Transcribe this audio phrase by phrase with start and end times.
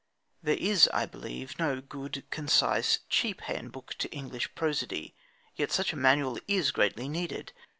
[0.41, 5.13] There is, I believe, no good, concise, cheap handbook to English prosody;
[5.55, 7.53] yet such a manual is greatly needed.